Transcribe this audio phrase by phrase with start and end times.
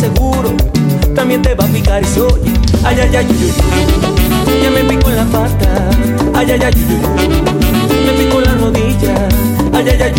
[0.00, 0.54] seguro.
[1.14, 2.26] También te va a picar eso.
[2.26, 2.52] Oye,
[2.84, 3.26] ay, ay, ay,
[4.62, 5.90] Ya me picó en la pata,
[6.34, 6.74] ay, ay, ay,
[8.06, 9.28] Me picó en la rodilla,
[9.74, 10.12] ay, ay, ay,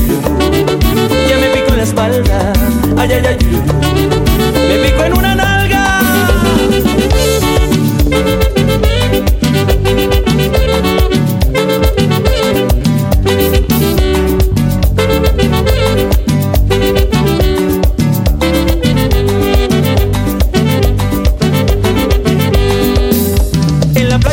[1.28, 2.54] Ya me picó en la espalda,
[2.98, 3.81] ay, ay, ay,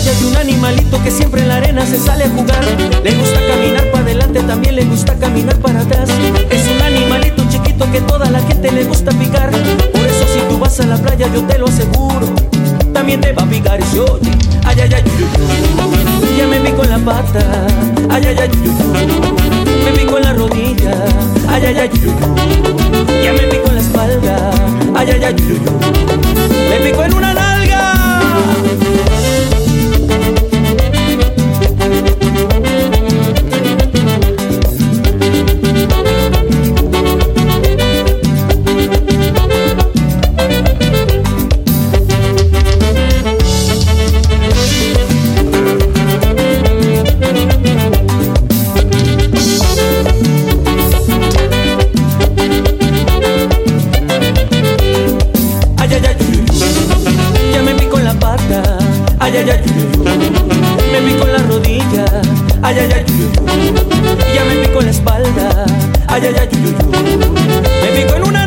[0.08, 2.64] Hay un animalito que siempre en la arena se sale a jugar.
[3.04, 6.08] Le gusta caminar para adelante, también le gusta caminar para atrás.
[6.50, 9.50] Es un animalito chiquito que toda la gente le gusta picar.
[9.50, 12.26] Por eso si tú vas a la playa yo te lo aseguro,
[12.94, 14.30] también te va a picar y oye,
[14.64, 15.04] ay ay ay,
[16.38, 17.66] ya me pico en la pata,
[59.38, 59.60] ay, ay,
[60.92, 62.04] Me pico en la rodilla,
[62.62, 63.04] ay, ay, ay.
[64.34, 65.66] Ya me pico en la espalda,
[66.08, 66.48] ay, ay, ay.
[67.82, 68.37] Me pico en una